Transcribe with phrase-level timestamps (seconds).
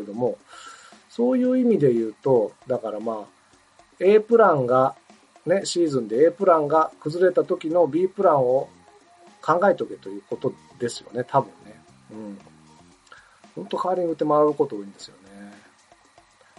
[0.00, 0.38] けども、
[1.08, 3.26] そういう意味で言うと、だからまあ、
[3.98, 4.94] A プランが、
[5.44, 8.68] ね、シーズンで A プランが崩れた時の B プランを
[9.42, 11.80] 考えとけということですよね、多分ね。
[12.12, 12.38] うん。
[13.54, 15.52] 本当カーリングって回ること多いんですよね。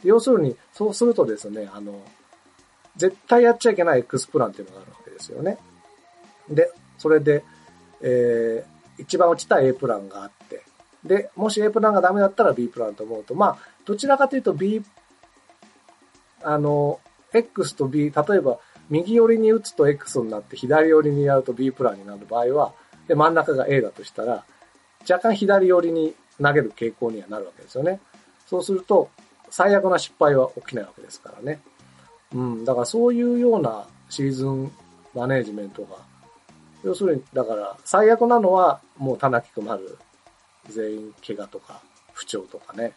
[0.04, 2.02] 要するに、そうするとですね、あの、
[2.98, 5.58] 絶対やっちゃいけない X プランっていうのがあるわけですよね。
[6.50, 7.44] で、それで、
[8.02, 10.64] えー、一番落ちた A プランがあって、
[11.04, 14.84] で、もし A プランがダメだったら B プランと思うと、まあ、どちらかというと B、
[16.44, 17.00] あの、
[17.34, 18.60] X と B、例えば、
[18.90, 22.74] 右寄りに打つと X になって、左寄りにやると B プランになる場合は、
[23.08, 24.44] で、真ん中が A だとしたら、
[25.10, 28.00] 若干左寄りに投げる傾向にはなるわけですよね。
[28.48, 29.10] そうすると、
[29.50, 31.62] 最悪な失敗は起きないわけですからね。
[32.34, 34.72] うん、だからそういうようなシーズン
[35.14, 35.98] マネージメントが、
[36.84, 39.98] 要するに、だから最悪なのはもう田中く丸
[40.70, 41.82] 全員怪我とか
[42.14, 42.94] 不調とかね、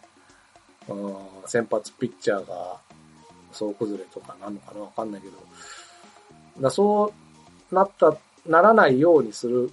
[0.88, 2.76] うん、先発ピッチャーが
[3.52, 5.34] 総崩れとかなのかなわかんないけど、
[6.60, 7.12] だそ
[7.70, 9.72] うなった、ならないようにする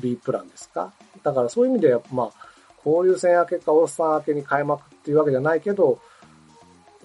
[0.00, 0.92] B プランですか？
[1.22, 2.48] だからそういう意味では、まあ、
[2.84, 6.00] 交流戦明けかオースター明けに開幕っていうわけじゃないけど、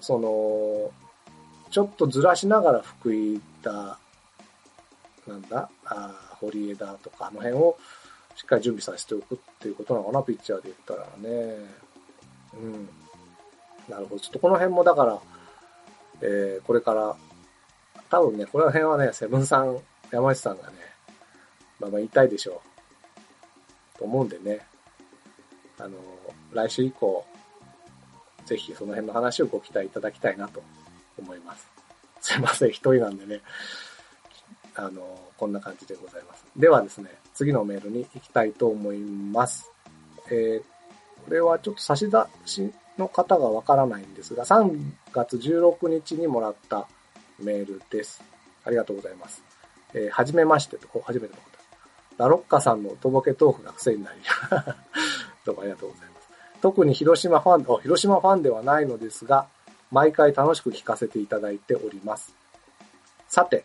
[0.00, 0.90] その、
[1.70, 3.98] ちょっとずらしながら福井だ、
[5.26, 7.76] なんだ、あ堀江だとか、あの辺を
[8.36, 11.56] しっかり準備させておくっていうことなのかな、ピッチャーで言ったらね。
[12.54, 12.88] うん。
[13.88, 14.20] なるほど。
[14.20, 15.18] ちょっとこの辺もだから、
[16.20, 17.16] えー、これから、
[18.10, 19.78] 多分ね、この辺はね、セブンさん、
[20.10, 20.76] 山内さんがね、
[21.80, 22.62] まあまあ言いたいでしょ
[23.96, 23.98] う。
[23.98, 24.60] と思うんでね、
[25.78, 25.98] あの、
[26.52, 27.24] 来週以降、
[28.44, 30.62] ぜひその辺の話をご期待いただきたいなと
[31.18, 31.68] 思います。
[32.20, 33.40] すいません、一人なんでね、
[34.76, 36.44] あの、こんな感じでございます。
[36.56, 39.70] ではですね、次のメールに行きたいと思います。
[40.30, 44.70] えー、これはちょっと差し出しの方がわからないんですが、3
[45.12, 46.86] 月16日にもらった
[47.38, 48.22] メールです。
[48.64, 49.42] ありがとうございます。
[49.94, 51.68] えー、はじめましてと、初めての方です。
[52.18, 54.20] ラロッカさんのとぼけトークが癖になり、
[55.44, 56.28] どうもありがとうございます。
[56.60, 59.46] 特に広島ファン、広島ファンではないのですが、
[59.90, 62.34] 毎回楽しく聞かせていただいております。
[63.28, 63.64] さて、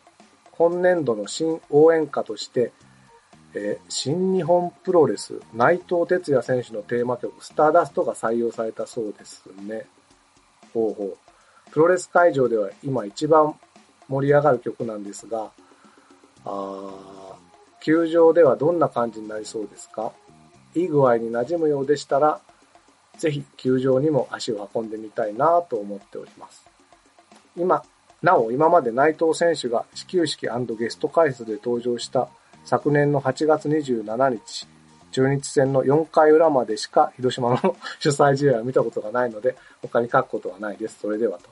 [0.62, 2.72] 今年度の新応援歌として、
[3.56, 9.88] えー、新日本プロレス内藤哲也選手のテーマ曲スターダストが採用されたそうですね。
[10.72, 11.18] ほうほう。
[11.72, 13.56] プロレス会場では今一番
[14.08, 15.50] 盛り上がる曲なんですが、
[16.46, 16.92] あ
[17.80, 20.12] 球場ではどんな感じになりそうですか？
[20.76, 22.40] いい具合に馴染むようでしたら、
[23.18, 26.64] ぜひ球場にも足を運んでみたいなと思っております。
[27.58, 27.84] 今、
[28.22, 32.30] なお今まで内藤選手が始球式ゲスト解説で登場した
[32.66, 34.68] 昨年の8月27日、
[35.12, 41.00] 中日戦の4回裏までしか広島の主催試合を見たことがないので、他に書くことはないです。
[41.02, 41.46] それではと。
[41.46, 41.50] い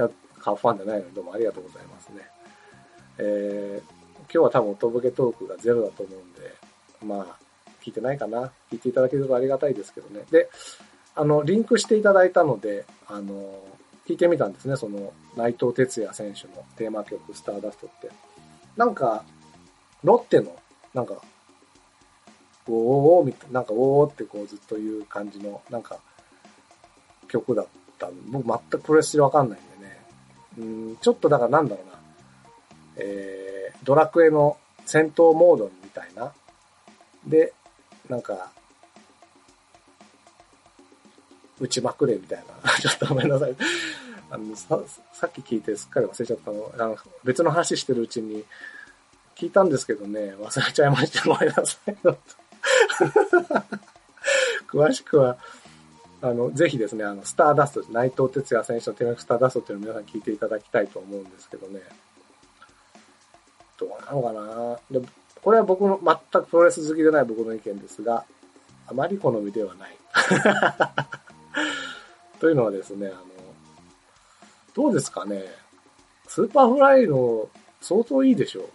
[0.00, 2.22] や、カーファンじゃないのでどうもありがとうございますね。
[3.18, 6.54] えー、今日は多分とぼけトークがゼロだと思うんで、
[7.04, 7.36] まあ、
[7.84, 8.50] 聞いてないかな。
[8.72, 10.24] 聞いていただけるとありがたいですけどね。
[10.32, 10.50] で、
[11.14, 13.62] あの、リンクしていただいたので、あの、
[14.12, 14.76] 聞いてみたんですね。
[14.76, 18.10] その、内藤哲也選手のテーマ曲、スターダストって。
[18.76, 19.24] なんか、
[20.04, 20.54] ロッテの、
[20.92, 21.14] なんか、
[22.68, 25.98] おーみたいな、なんかおーってこうずっと言う感じの、なんか、
[27.28, 27.66] 曲だっ
[27.98, 30.04] た僕全くプレステわかんないんでね。
[30.58, 31.92] うん、ちょっとだからなんだろうな。
[32.96, 36.34] えー、ドラクエの戦闘モードみたいな。
[37.26, 37.54] で、
[38.10, 38.52] なんか、
[41.62, 42.70] 打ちまくれみたいな。
[42.80, 43.54] ちょっとごめんなさい。
[44.30, 44.80] あのさ、
[45.12, 46.72] さっき聞いてすっかり忘れちゃったの。
[46.76, 48.44] あの、別の話してるうちに、
[49.36, 51.28] 聞いたんですけどね、忘れちゃいました。
[51.28, 51.96] ごめんなさい。
[54.68, 55.38] 詳しくは、
[56.20, 61.80] あの、ぜひですね、あの、スターダスト、内藤哲也選手のテレビスターダストっていうのを皆さん聞いていただきたいと思うんですけどね。
[63.78, 65.06] どうなのかなで
[65.42, 68.24] これは僕の全くプロレス好きでない僕の意見ですが、
[68.86, 69.96] あまり好みではない。
[72.42, 73.22] というのはですね、あの、
[74.74, 75.44] どうですかね。
[76.26, 77.48] スーパーフライの
[77.80, 78.68] 相当いいでしょう。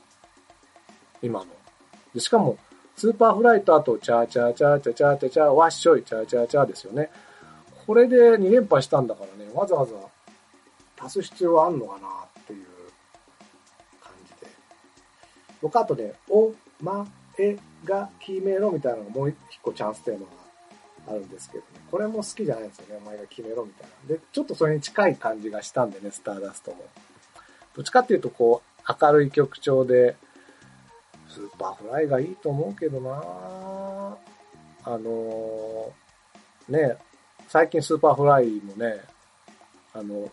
[1.22, 2.19] 今の。
[2.22, 2.58] しかも、
[2.96, 7.10] スーパーフライとあと、チャーチャーチャーチャーチャーチャーチャー、ワッショイ、チャーチャーチャーですよね。
[7.86, 9.96] これで2連覇したんだからね、わざわざ
[11.06, 12.66] 足す必要はあんのかなっていう
[14.02, 14.52] 感じで
[15.62, 17.06] 僕あとね、お、ま、
[17.38, 20.47] えが決めろみたいなのがもう一個チャンステーマが
[21.07, 21.68] あるんですけどね。
[21.89, 23.01] これも好きじゃないんですよね。
[23.04, 24.15] お前が決めろみたいな。
[24.15, 26.86] で、ちょっとそれに近い感じがしたんでね、スターダストも。
[27.75, 30.15] どっちかっていうと、こう、明るい曲調で、
[31.30, 34.18] スーパーフライがいいと思うけどな
[34.83, 36.98] あのー、ね、
[37.48, 39.01] 最近スーパーフライもね、
[39.94, 40.31] あの、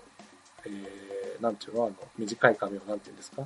[0.65, 3.45] えー、なんていうのあの、短い髪をなんていうんですか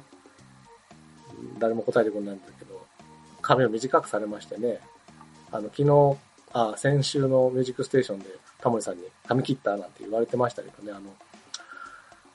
[1.59, 2.87] 誰も答えてくれないんだけど、
[3.43, 4.81] 髪を短くされましてね、
[5.51, 6.17] あの、昨日、
[6.53, 8.27] あ、先週のミュージックステーションで
[8.61, 11.15] タモリさんに髪切ったなんて言われてましたけどね、あの、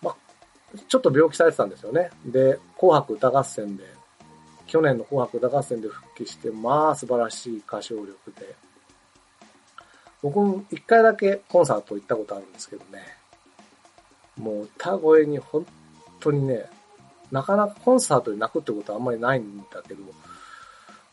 [0.01, 0.15] ま、
[0.87, 2.11] ちょっと病気されてたんですよね。
[2.25, 3.83] で、紅白歌合戦で、
[4.67, 8.55] 去年の紅白歌合戦で復帰して、まあ素晴らしい歌唱力で、
[10.21, 13.03] 僕も一回だけコンサート行ったことあるんですけどね、
[14.37, 15.65] もう歌声に本
[16.19, 16.65] 当にね、
[17.31, 20.03] なかなかコンサートで泣くってことはあんまりないんだけど、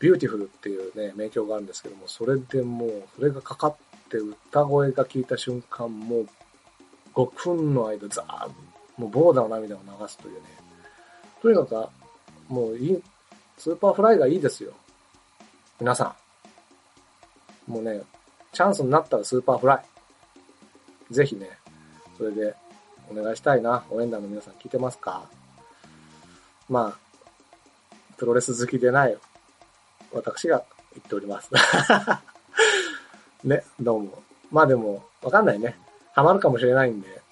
[0.01, 3.77] ビューティフルっていうね、名曲があるんですけども、それでもう、それがかかっ
[4.09, 6.27] て歌声が聞いた瞬間、もう
[7.15, 8.51] 5分の間ザーッ
[8.97, 10.41] もうボーダーの涙を流すというね。
[11.43, 11.91] とにか、
[12.49, 13.03] もういい、
[13.57, 14.73] スーパーフライがいいですよ。
[15.79, 16.15] 皆さ
[17.69, 17.71] ん。
[17.71, 18.03] もうね、
[18.53, 19.83] チャンスになったらスーパーフラ
[21.11, 21.15] イ。
[21.15, 21.59] ぜひね、
[22.17, 22.55] それで
[23.11, 23.85] お願いしたいな。
[23.91, 25.25] 応援団の皆さん聞いてますか？
[26.69, 26.99] まあ、
[28.17, 29.17] プロレス好きでない
[30.13, 31.51] 私が言っております。
[33.45, 34.23] ね、どうも。
[34.51, 35.77] まあでも、わかんないね。
[36.13, 37.23] ハマるかもしれないんで、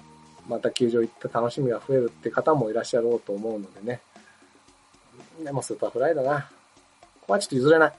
[0.49, 4.01] また球場行って楽しみが増えるって方もいらっしゃろうと思うのでね。
[5.45, 6.49] でもスーパーフライだな。
[7.21, 7.93] ここはちょっと譲れない。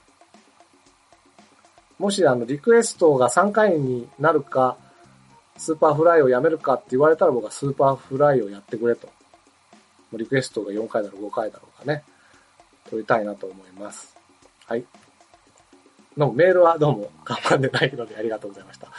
[1.99, 4.77] もしあの、リクエストが3回になるか、
[5.57, 9.09] スーパーフライをやめるかって言われたら僕はスーパーフライをやってくれと。
[10.13, 12.03] リクエストが4回だろう5回だろうかね。
[12.89, 14.18] 取りたいなと思います。
[14.69, 14.85] はい。
[16.15, 18.89] のメールはどうも頑張ってないのでありがとうございました。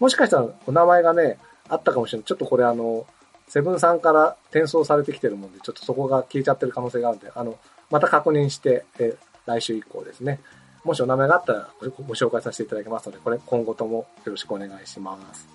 [0.00, 1.38] もしかしたらお名前がね、
[1.68, 2.26] あったかもしれない。
[2.26, 3.06] ちょっとこれあの、
[3.46, 7.56] セブンさんから転送されてきてるもんで、ちょっとそこが消えちゃってる可能性があるんで、あの、
[7.92, 9.16] また確認して、え
[9.46, 10.40] 来週以降ですね。
[10.82, 15.46] もしお名前があったらご紹介させていただきますので、これ今後ともよろしくお願いします。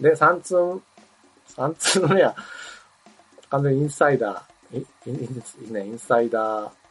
[0.00, 0.56] で、3通、
[1.54, 2.34] 3通のね、
[3.48, 6.81] 完全にインサイダー、インね、インサイダー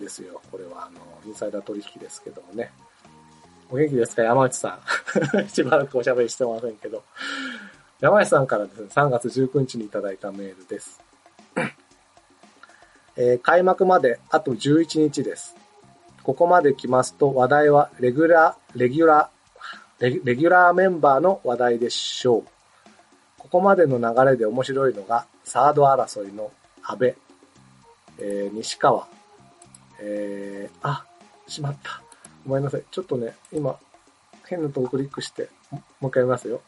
[0.00, 0.40] ですよ。
[0.50, 2.72] これは、あの、インサイダー取引ですけどもね。
[3.70, 4.22] お元気ですか？
[4.22, 4.80] 山内さ
[5.36, 5.48] ん。
[5.48, 7.04] しばらくおしゃべりしてませんけど。
[8.00, 11.00] 山内さんからですね、3月19日にいただいたメールです。
[13.16, 15.54] えー、開幕まであと11日です。
[16.22, 22.44] ここまで来ますと話題はレギュラー、レギュラー、レギュラーメンバーの話題でしょう。
[23.38, 26.50] ここまでの流れで面白いのが、サード争いの
[26.82, 27.14] 安倍、
[28.18, 29.06] えー、西川、
[30.00, 31.04] えー、あ、
[31.46, 32.02] しまった。
[32.46, 32.84] ごめんなさい。
[32.90, 33.78] ちょっとね、今、
[34.46, 36.60] 変なとこクリックして、もう一回見ますよ。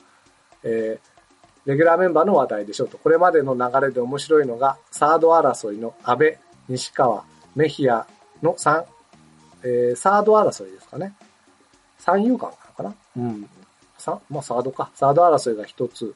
[0.62, 2.99] えー、レギュラーメンバーの話題でしょうと。
[2.99, 6.38] これまでの流れで面白いのが、サード争いの安倍、
[6.69, 7.25] 西川、
[7.55, 8.06] メヒア
[8.43, 8.84] の3、
[9.64, 11.14] えー、サード争いですかね。
[11.99, 13.49] 三遊間なのかなうん。
[13.96, 14.90] さ、まあ、サードか。
[14.94, 16.14] サード争いが1つ、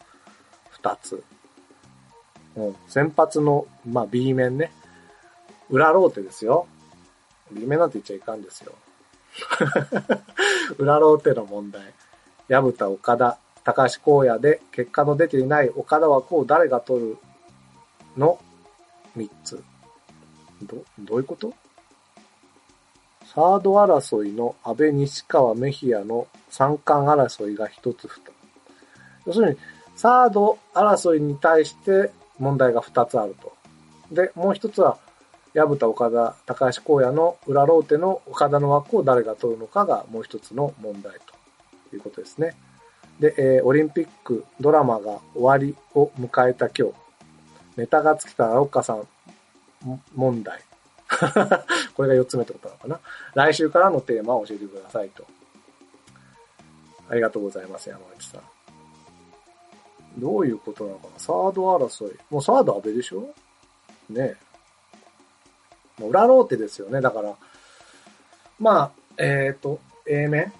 [0.82, 1.22] 2つ。
[2.56, 2.76] うん。
[2.88, 4.72] 先発の、まあ、B 面ね。
[5.70, 6.66] 裏ローテですよ。
[7.52, 8.72] 夢なんて言っちゃいかんですよ。
[10.78, 11.82] 裏ローテの問題。
[12.48, 17.18] 矢蓋、岡田、高橋光也で結果の出ていない岡田枠を誰が取る
[18.16, 18.38] の
[19.16, 19.62] ？3つ。
[20.62, 21.52] ど、どういうこと？
[23.34, 28.20] サード争いの安倍西川メヒアの三冠争いが1つ2つ。
[29.26, 29.58] 要するに、
[29.96, 33.52] サード争いに対して問題が2つあると。
[34.12, 34.98] で、もう1つは、
[35.56, 41.14] 矢蓋岡田、高橋光也の裏ローテの岡田の枠を誰が取るのかがもう一つの問題
[41.90, 42.54] ということですね。
[43.18, 46.94] で、えー、オリンピックドラマが終わりを迎えた今日、
[47.78, 49.08] ネタが尽きたら岡さん
[50.14, 50.60] 問題。
[51.96, 53.00] これが4つ目ってことなのかな。
[53.32, 55.24] 来週からのテーマを教えてくださいと。
[57.08, 58.42] ありがとうございます、山内さん。
[60.20, 62.18] どういうことなのかなサード争い。
[62.28, 63.22] もうサード安倍でしょ？
[64.10, 64.45] ねえ。
[65.98, 67.00] もう裏ローテですよね。
[67.00, 67.34] だから、
[68.58, 70.52] まあ、えっ、ー、と、A 面、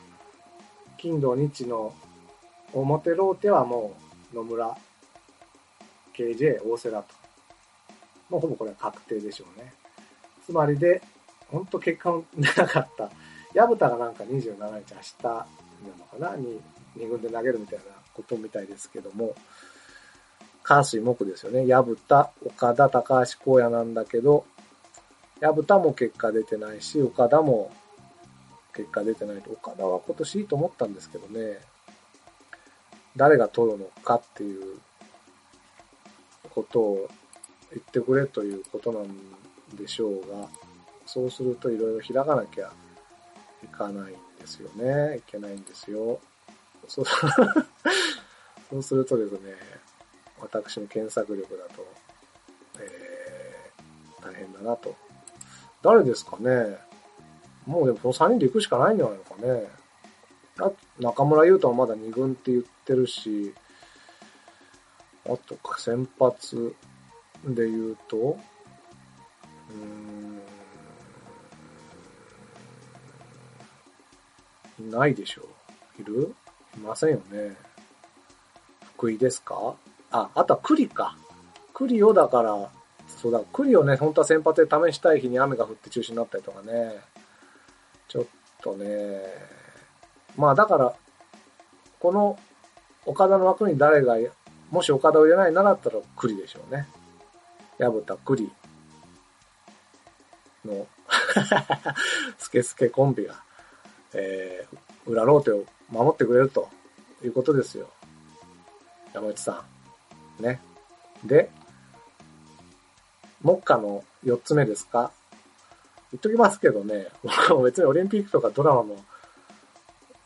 [0.99, 1.95] 金土日の
[2.73, 3.95] 表ローテはも
[4.33, 4.77] う野村、
[6.15, 7.15] KJ、大瀬良と。
[8.31, 9.73] もうほぼこれは確定でしょうね。
[10.45, 11.03] つまりで、
[11.49, 13.11] ほんと結果出なかった。
[13.55, 15.47] 矢蓋がなんか27日明日な
[16.21, 16.37] のかな？
[16.37, 16.61] に、
[16.97, 19.35] 2軍で投げるみたいなことみたいですけども、
[20.63, 21.67] 関水木ですよね。
[21.67, 24.45] 矢蓋、岡田、高橋光也なんだけど、
[25.41, 27.71] 矢蓋も結果出てないし、岡田も
[28.75, 29.51] 結果出てないと。
[29.51, 31.59] 岡田は今年いいと思ったんですけどね、
[33.17, 34.79] 誰が取るのかっていう
[36.51, 37.09] ことを
[37.71, 40.49] 言ってくれということなんでしょうが、
[41.07, 42.71] そうするといろいろ開かなきゃ
[43.63, 45.19] いかないんですよね。
[45.19, 46.19] いけないんですよ。
[46.89, 47.05] そう
[48.71, 49.55] そうするとですね、
[50.41, 51.87] 私の検索力だと、
[52.79, 54.95] えー、大変だなと。
[55.87, 56.77] 誰ですかね
[57.65, 59.69] もうでもその3人で行くしかないんじゃないのかね。
[60.59, 63.53] あ中村優太はまだ2軍って言ってるし、
[65.27, 66.75] あと先発
[67.45, 75.43] で言うと、うーん、いないでしょ
[75.99, 76.03] う。
[76.03, 76.35] いる？
[76.77, 77.57] いませんよね。
[78.97, 79.75] 福井ですか？
[80.11, 81.17] あ、あとは栗か。
[81.75, 82.71] 栗をだから、
[83.09, 87.01] そうだ、栗をね、本当は先発で試したい日に雨が降って中止になったりとかね。
[88.09, 88.25] ちょっ
[88.63, 89.23] とね、
[90.37, 90.95] まあだから、
[91.99, 92.39] この
[93.05, 94.17] 岡田の枠に誰が、
[94.71, 96.87] もし岡田を入れないならったら栗でしょうね。
[97.79, 98.51] 矢蓋栗
[100.65, 100.87] の
[102.39, 103.43] スケスケコンビが、
[104.15, 106.69] えー、裏ローテを守ってくれると
[107.23, 107.89] いうことですよ。
[109.13, 109.65] 山内さ
[110.41, 110.43] ん。
[110.43, 110.61] ね。
[111.25, 111.51] で、
[113.47, 115.13] 目下の4つ目ですか？
[116.13, 118.97] 言っときますけどね、僕 は別にオリンピックとかドラマの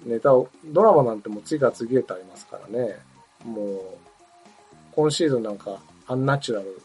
[0.05, 2.99] ネタを、ドラマなんてもう次から次へとありますからね、
[3.45, 3.83] もう、
[4.93, 6.81] 今シーズンなんか、アンナチュラル、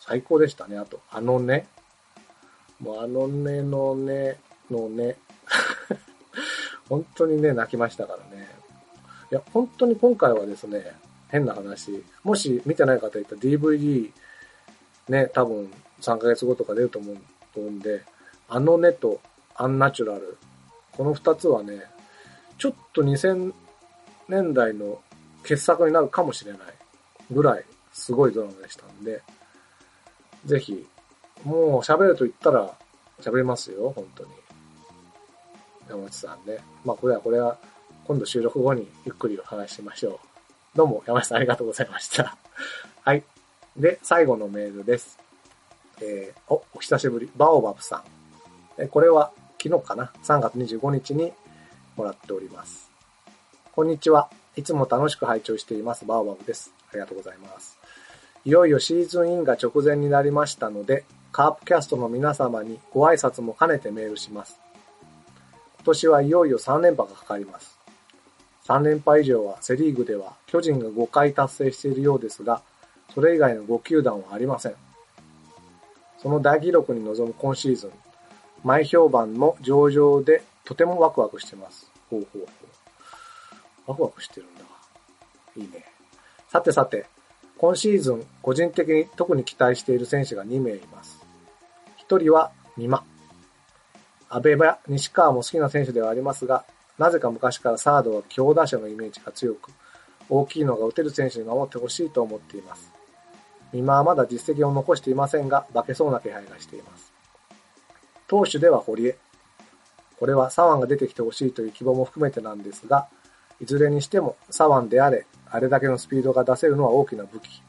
[0.00, 0.76] 最高でしたね。
[0.78, 1.68] あと、あのね。
[2.80, 4.38] もうあのねのね
[4.70, 5.16] のね。
[6.88, 8.48] 本当にね、泣きましたからね。
[9.30, 10.94] いや、本当に今回はですね、
[11.28, 14.10] 変な話、もし見てない方いたら DVD
[15.10, 17.14] ね、多分3ヶ月後とか出ると思
[17.56, 18.02] うんで、
[18.48, 19.20] あのねと
[19.56, 20.38] アンナチュラル、
[20.92, 21.82] この2つはね、
[22.56, 23.52] ちょっと2000
[24.28, 25.00] 年代の
[25.42, 26.60] 傑作になるかもしれない
[27.30, 29.20] ぐらいすごいドラマでしたんで、
[30.46, 30.86] ぜひ、
[31.44, 32.72] もう喋ると言ったら
[33.20, 34.30] 喋りますよ、本当に。
[35.88, 36.58] 山内さんね。
[36.84, 37.58] まあこれはこれは
[38.06, 40.18] 今度収録後にゆっくりお話ししましょう。
[40.76, 42.36] どうも山内さんありがとうございました。
[43.02, 43.24] はい。
[43.80, 45.18] で、最後のメールです。
[46.02, 47.30] えー、お、お久しぶり。
[47.36, 48.02] バオバブさん。
[48.78, 49.32] えこれは
[49.62, 51.32] 昨日かな ?3 月25日に
[51.96, 52.90] もらっております。
[53.72, 54.28] こんにちは。
[54.54, 56.04] いつも楽しく拝聴しています。
[56.04, 56.74] バオバブです。
[56.90, 57.78] ありがとうございます。
[58.44, 64.58] いよいよシーズンインが直前になりましたので、カープキャストの皆様にご挨拶も兼ねてメールします。
[65.76, 67.78] 今年はいよいよ3連覇がかかります。
[68.66, 72.62] 3連覇以上はセリーグでは巨人が5回達成しているようですが、
[73.14, 74.74] それ以外の5球団はありません。
[76.18, 77.90] その大記録に臨む今シーズン、
[78.62, 81.90] 前評判も上々でとてもワクワクしてます。
[82.10, 82.48] ほうほうほう。
[83.86, 84.60] ワクワクしてるんだ。
[85.56, 85.84] いいね。
[86.48, 87.06] さてさて、
[87.58, 91.18] 今シーズン個人的に特に期待している選手が2名います。
[92.06, 93.04] 1人は美馬。
[94.28, 96.64] 安倍や西川も好きな選手ではありますが、
[96.98, 99.72] なぜか昔からサードは強打者のイメージが強く、
[100.28, 102.99] 大きいのが打てる選手に守ってほしいと思っています。
[103.72, 107.12] 美馬はまだ実績を残していませんが、化けそうな気配がしています。
[108.26, 109.16] 投手では堀江。
[110.18, 113.08] これは左腕が出てきてほしいという希望も含めてなんですが、
[113.60, 117.62] いずれにしても左腕であれ、あれだけのスピードが出せるのは大きな武器。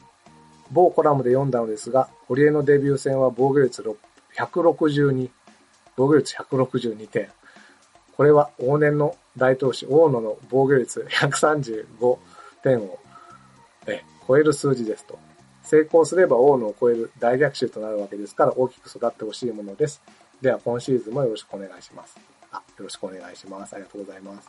[0.70, 3.82] 某コラムで読んだのですが、堀江のデビュー戦は防御率
[4.36, 5.30] 162、
[5.96, 7.28] 防御率162点。
[8.16, 12.18] これは往年の大投手、大野の防御率135
[12.62, 12.98] 点を
[14.26, 15.18] 超える数字ですと。
[15.62, 20.02] 成功すれば大野を超える大逆襲となるわけですから大きく育ってほしいものです。
[20.40, 22.16] では今シーズンもよろしくお願いします。
[22.50, 23.74] あ、よろしくお願いします。
[23.74, 24.48] ありがとうございます。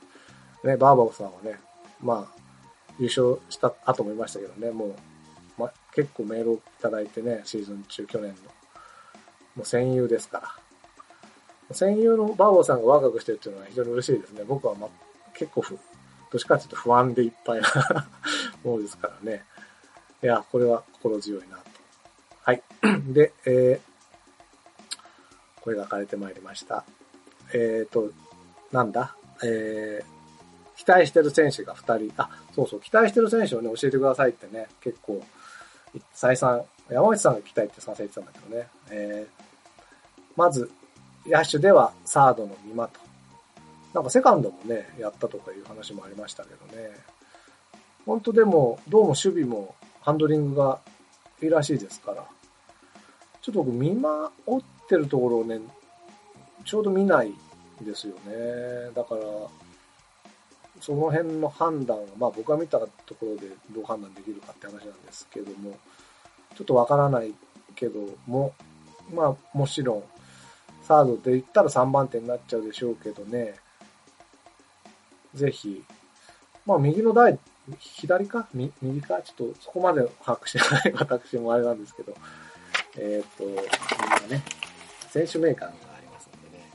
[0.63, 1.59] ね、バーバオさんはね、
[2.01, 2.43] まあ、
[2.99, 4.95] 優勝した後もいましたけどね、もう、
[5.57, 8.35] ま、結構メールをいただいてね、シーズン中、去年の。
[9.55, 11.75] もう戦友ですから。
[11.75, 14.43] 戦友のバーボーさんがワクワクしてるっていうのは非常に嬉しいですね。
[14.47, 14.87] 僕はま、
[15.33, 17.67] 結構ふ、どっちかっていうと不安でいっぱいな
[18.63, 19.45] ものですからね。
[20.23, 21.63] いや、これは心強いなと。
[22.43, 22.63] はい。
[23.13, 24.93] で、えー、
[25.61, 26.85] これが書かれてまいりました。
[27.53, 28.09] えっ、ー、と、
[28.71, 29.17] なんだ？
[29.43, 32.13] えー、期待してる選手が2人。
[32.15, 35.21] あ、そうそう、期待してる選手をね、教えてくださいってね、結構、
[36.13, 38.67] 再三、山内さんが期待ってさせてたんだけどね。
[38.91, 39.43] えー、
[40.37, 40.71] まず、
[41.25, 43.01] 野手ではサードの美馬と。
[43.93, 46.91] なんかセカンドもね、やったとかいう話もありましたけどね。
[48.05, 50.79] 本当でも、どうも守備もハンドリングが
[51.41, 52.25] いいらしいですから、
[53.41, 54.29] ちょっと僕見守
[54.59, 55.59] ってるところをね、
[56.65, 58.91] ちょうど見ないんですよね。
[58.93, 59.21] だから、
[60.81, 65.77] その辺の判断は、まあ僕が見たところでどう判断できるかって話なんですけども、
[66.55, 67.33] ちょっとわからない
[67.75, 68.53] けども、
[69.13, 70.03] まあもちろん、
[70.83, 73.55] サードで言ったら3番手になっちゃうでしょうけどね、
[75.33, 75.83] ぜひ、
[76.65, 77.39] まあ右の台
[77.79, 78.47] 左か？
[78.53, 79.21] 右か？
[79.21, 82.13] ちょっとそこまで把握してない私もあれなんですけど、
[82.97, 83.63] えっ、と、みんな
[84.27, 84.43] ね、
[85.09, 86.69] 選手名鑑がありますんでね、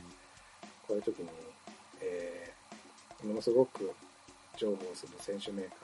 [0.87, 1.29] こういう時に、
[2.01, 3.91] えー、ものすごく
[4.57, 5.75] 重宝する選手名鑑。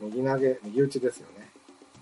[0.00, 1.48] 右投げ、右打ちですよね。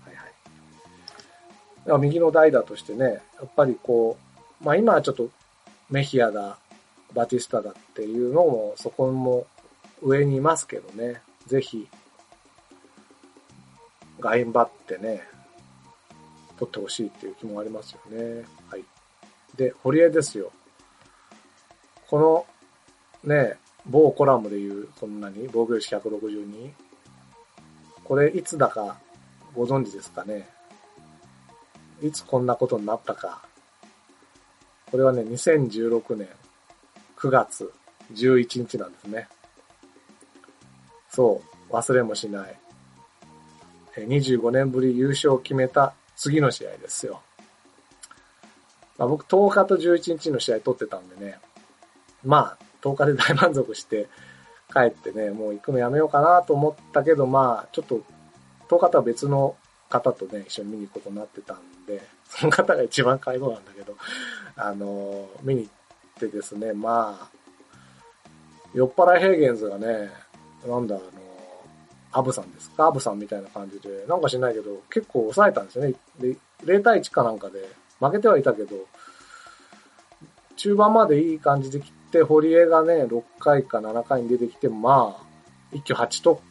[0.05, 0.25] はいはい。
[0.25, 4.17] だから右の代打としてね、やっぱりこ
[4.61, 5.29] う、まあ今はちょっと
[5.89, 6.59] メヒアだ、
[7.13, 9.47] バティスタだっていうのもそこも
[10.03, 11.87] 上にいますけどね、ぜひ、
[14.19, 15.23] 頑張ってね、
[16.57, 18.45] 取ってほしいっていう気もありますよね。
[18.69, 18.83] はい。
[19.55, 20.51] で、堀江ですよ。
[22.07, 22.45] こ
[23.23, 26.71] の、ね、某コラムで言う、こんなに防御率162。
[28.03, 28.97] これ、いつだか
[29.55, 30.47] ご存知ですかね。
[32.01, 33.41] いつこんなことになったか。
[34.91, 36.29] これはね、2016年
[37.17, 37.71] 9月
[38.13, 39.27] 11日なんですね。
[41.09, 42.59] そう、忘れもしない。
[44.05, 47.21] 25年ぶり優勝を決めた次の試合ですよ。
[48.97, 51.39] まあ、僕10日と11日の試合取ってたんでね、
[52.23, 54.07] まあ10日で大満足して
[54.73, 58.01] 帰ってね、もう行くのやめようかなと思ったけど、まあちょっと
[58.69, 59.55] 10日とは別の
[59.89, 63.95] 方とね、一緒に見に行くことになってたんで、その方が一番介護なんだけど、
[64.55, 67.37] あの見に行ってですね、まあ、
[68.73, 70.09] 酔っ払いヘーゲンズがね、
[70.67, 71.05] なんだ、あの、
[72.17, 72.85] アブさんですか？
[72.87, 75.93] アブさんみたいな感じで、なんか知んないけど、結構抑えたんですよね。
[76.19, 77.67] で、0対1かなんかで、
[77.99, 78.75] 負けてはいたけど、
[80.55, 85.25] 中盤までいい感じで来て、堀江がね、6回か7回に出てきて、まあ、
[85.71, 86.41] 一挙8得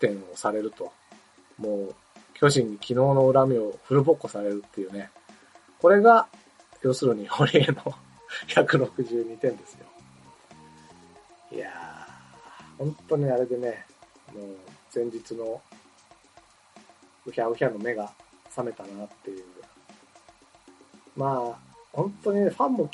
[0.00, 0.92] 点をされると。
[1.58, 1.94] もう、
[2.34, 5.10] 巨人に昨日の恨みをフルボッコされるっていうね。
[5.80, 6.26] これが、
[6.82, 7.94] 要するに堀江の
[8.48, 9.86] 162点ですよ。
[11.52, 13.86] いやー、本当にあれでね、
[14.34, 14.46] もう、
[14.94, 15.60] 前日の
[17.26, 18.12] うひゃうひゃの目が
[18.48, 19.44] 覚めたなっていう。
[21.16, 21.58] まあ、
[21.92, 22.90] 本当にね、ファンも、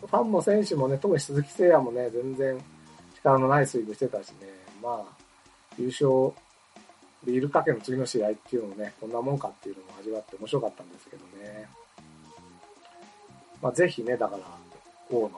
[0.00, 2.58] ファンも選手もね、特に鈴木誠也もね、全然
[3.16, 4.48] 力のないスイングしてたしね、
[4.82, 5.16] まあ、
[5.78, 6.32] 優勝、
[7.24, 11.68] ビールかけの次の試合っていうのもね、こんなもんかっていうのも味わって面白かったんですけどね。
[13.60, 14.42] まあ、ぜひね、だから、
[15.10, 15.30] 大野。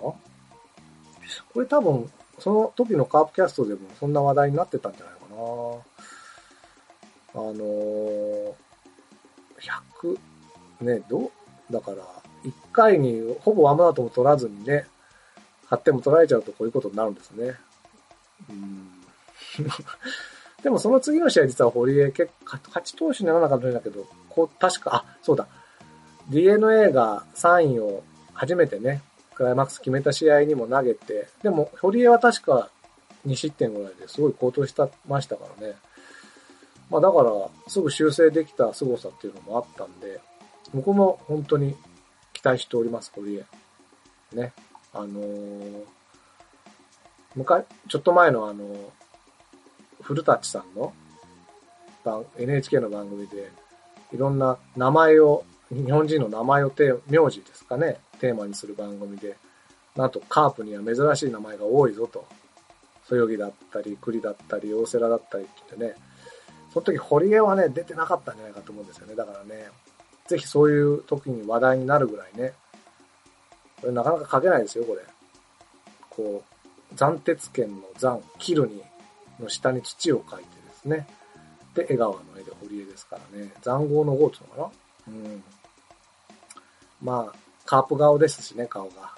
[1.52, 5.97] これ多分、その時のカープキャストでもそんな話題になってたんじゃないかな。
[7.34, 8.54] あのー、
[10.00, 10.18] 100、
[10.80, 11.30] ね、どう、
[11.72, 11.98] だから、
[12.44, 14.86] 1回にほぼワムアウトも取らずにね、
[15.68, 17.54] 8点も取られちゃうとこういうことになるんですね。
[18.48, 18.88] うん
[20.62, 25.46] でもその次の試合実は堀江結構勝ち投手にならなかったんだけど、こう、確か、あ、そうだ。
[26.30, 29.02] DNA が3位を初めてね、
[29.34, 32.70] クライマックス決めた試合にも投げて、でも堀江は確か
[33.26, 35.74] 2失点ぐらいですごい高騰したましたからね。
[36.90, 37.30] まあだから、
[37.68, 40.20] すぐ修正できた凄さっていうのもあったんで、
[40.74, 41.76] 僕も本当に
[42.32, 44.36] 期待しております、堀江。
[44.36, 44.52] ね。
[44.92, 45.84] あのー、
[47.36, 48.76] 昔、ちょっと前のあのー、
[50.02, 50.92] 古舘さんの
[52.04, 53.50] 番 NHK の番組で、
[54.12, 59.36] いろんな名前を、日本人の名前をて、名字ですかね、テーマにする番組で、
[59.96, 62.26] なんとカープには珍しい名前が多いぞと。
[63.06, 66.07] そよぎだったり、栗だったり、大瀬良だったりって言ってね、
[66.72, 69.14] その時堀江はね、出てなかったんじゃないかと思うんですよね。
[69.14, 69.68] だからね、
[70.26, 72.52] ぜひそういう時に話題になるぐらいね、
[73.80, 75.02] これなかなか書けないですよ、これ。
[76.10, 76.42] こ
[76.92, 78.82] う、斬鉄剣の斬、切るに、
[79.40, 81.06] の下に土を書いてですね。
[81.74, 83.52] で、江川の絵で堀江ですからね。
[83.62, 84.72] 残壕の号ってうのか
[85.08, 85.44] なうん。
[87.02, 89.14] まあ、カープ顔ですしね、顔が。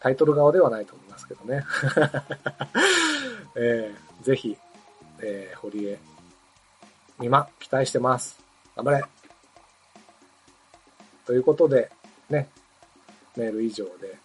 [0.00, 1.64] タイトル顔ではないと思いますけどね。
[3.56, 4.56] えー、ぜひ、
[5.20, 5.98] えー、堀江、
[7.18, 8.38] 見ま、期待してます。
[8.76, 9.04] 頑張れ
[11.26, 11.90] ということで、
[12.30, 12.48] ね、
[13.36, 14.16] メール以上で、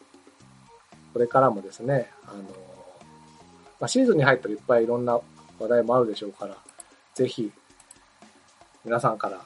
[1.11, 2.43] これからもですね、あの、
[3.79, 5.19] まあ、シーズンに入ったらいっぱいいろんな
[5.59, 6.55] 話題もあるでしょうから、
[7.15, 7.51] ぜひ、
[8.85, 9.45] 皆さんから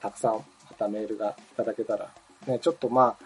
[0.00, 0.42] たくさんま
[0.78, 2.10] たメールがいただけたら、
[2.46, 3.24] ね、ちょっとまあ、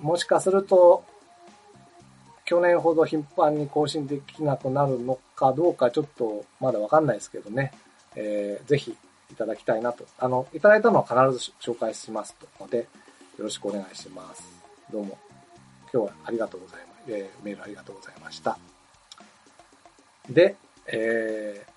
[0.00, 1.04] もしかすると、
[2.44, 7.72] 去年ほど頻繁に更新できなくなるのかどうかちょっとまだわかんないですけどね、
[8.20, 8.96] えー、ぜひ
[9.30, 10.04] いただきたいなと。
[10.18, 12.84] あの、いただいたのは必ず紹介しますので、よ
[13.38, 14.42] ろしくお願いします。
[14.90, 15.16] どうも、
[15.92, 17.12] 今日はありがとうございます。
[17.12, 18.58] えー、メールありがとうございました。
[20.28, 21.70] で、えー、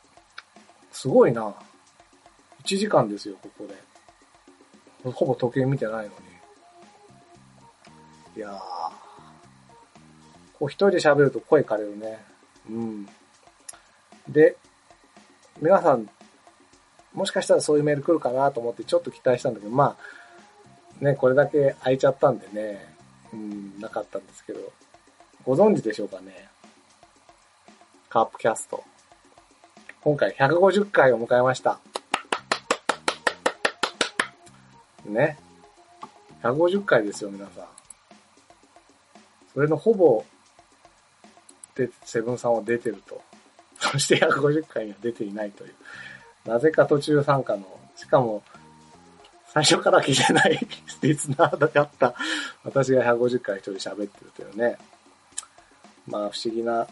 [0.92, 1.54] すごいな。
[2.64, 5.12] 1時間ですよ、ここで。
[5.12, 6.10] ほぼ時計見てないのに。
[8.38, 8.60] いやー。
[10.58, 12.24] こう一人で喋ると声枯れるね。
[12.68, 13.08] うん。
[14.28, 14.56] で、
[15.60, 16.10] 皆さん
[17.14, 19.98] もしかしたらそういうメール来るかなと思ってちょっと期待したんだけど、ま
[21.02, 22.96] あ、ね、これだけ空いちゃったんでね、
[23.34, 24.60] うん、なかったんですけど、
[25.44, 26.48] ご存知でしょうかね？
[28.10, 28.84] カープキャスト。
[30.02, 31.80] 今回150回を迎えました。
[35.06, 35.38] ね
[36.44, 37.66] ？150回ですよ、皆さん。
[39.54, 40.24] それのほぼ、
[41.76, 43.22] で、セブンさんは出てると。
[43.80, 45.76] そして150回には出ていないという。
[46.46, 48.44] なぜか途中参加の、しかも、
[49.54, 50.60] 最初から聞いてない
[51.02, 52.16] リスナーだった
[52.64, 54.78] 私が150回一人喋ってるというね。
[56.08, 56.88] まあ不思議な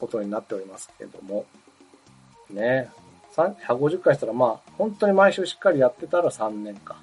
[0.00, 1.44] ことになっておりますけども。
[2.48, 2.90] ね。
[3.36, 6.96] 150回したらまあ本当に毎週しっかりやってたら3年か。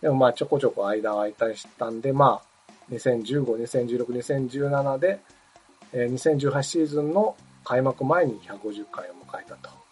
[0.00, 2.54] でもまあちょこちょこ間が空いたりしたんで、まあ
[2.90, 5.20] 2015、2016、2017で、
[5.92, 9.83] え、2018シーズンの開幕前に150回を迎えたと。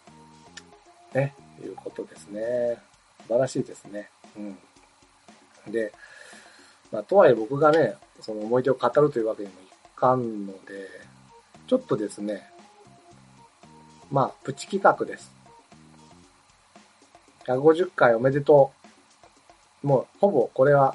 [1.15, 2.79] ね、いうことですね。
[3.27, 4.11] 素晴らしいですね。
[4.37, 5.73] うん。
[5.73, 5.93] で、
[6.91, 9.57] まあ、とはいえ僕がね、その思い出を語るというわけにもい
[9.97, 10.89] かんので、
[11.67, 12.49] ちょっとですね、
[14.11, 15.33] まあ、プチ企画です。
[17.47, 18.73] 150回おめでと
[19.83, 19.87] う。
[19.87, 20.95] もう、ほぼこれは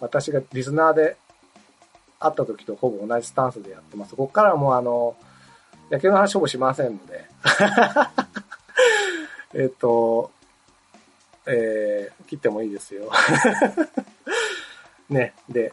[0.00, 1.16] 私がリスナーで
[2.18, 4.14] 会った時とほぼ同じスタンスでやってます。
[4.14, 5.16] ここからはもうあの、
[5.90, 7.24] 野球の話ほぼしませんので
[9.58, 10.30] えっと、
[11.46, 13.10] えー、切ってもいいですよ
[15.08, 15.72] ね、で、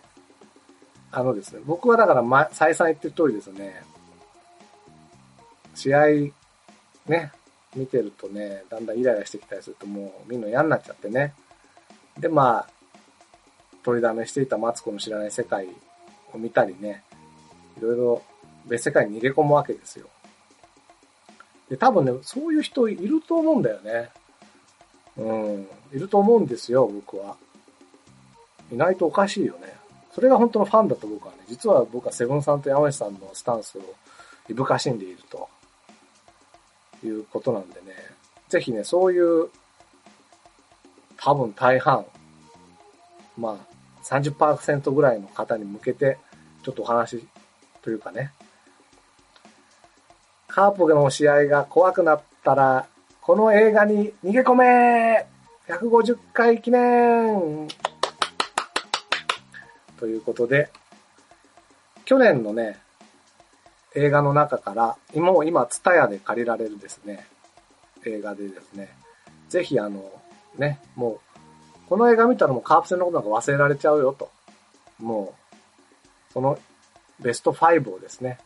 [1.11, 3.83] あのですね、僕はだから、ま、再三言ってる通りですね、
[5.75, 6.05] 試合、
[7.07, 7.33] ね、
[7.75, 11.33] 見てるとね、だんだんイライラしてきたりするともうみんな嫌になっちゃってね。
[12.17, 12.69] で、まあ、
[13.83, 15.67] 取りだめしていたマツコの知らない世界
[16.33, 17.03] を見たりね、
[17.77, 18.21] いろいろ
[18.65, 20.07] 別世界に逃げ込むわけですよ。
[21.69, 24.09] で、多分ね、そういう人いると思うんだよね。
[25.17, 25.67] うん。
[25.93, 27.35] いると思うんですよ、僕は。
[28.71, 29.73] いないとおかしいよね。
[30.13, 33.81] それが本当のファンだと僕はね、実は僕はセブンさんと山内さんのスタンスを
[34.49, 35.49] いぶかしんでいると
[37.03, 37.95] いうことなんでね、
[38.49, 39.49] ぜひね、そういう
[41.17, 42.05] 多分大半、
[43.37, 43.73] まあ
[44.03, 46.17] 30%ぐらいの方に向けて、
[46.63, 47.25] ちょっとお話
[47.81, 48.31] というかね、
[50.53, 52.85] カープの試合が怖くなったら、
[53.21, 55.25] この映画に逃げ込め
[55.67, 57.67] !150 回記念
[59.97, 60.69] ということで、
[62.05, 62.77] 去年のね、
[63.95, 67.25] 映画の中から、もう今、ツタヤで借りられるですね、
[68.05, 68.95] 映画でですね、
[69.49, 70.03] ぜひあの、
[70.59, 71.19] ね、もう、
[71.89, 74.29] この映画見たらもうカープ戦のことなんか忘れられちゃうよと。
[74.99, 75.33] も
[76.29, 76.59] う、その
[77.19, 78.37] ベスト5をですね、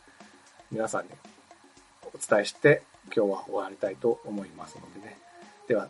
[0.70, 1.10] 皆さんに
[2.18, 2.82] お伝えして、
[3.14, 5.16] 今日は終わりたいと思いますのでね。
[5.68, 5.88] では、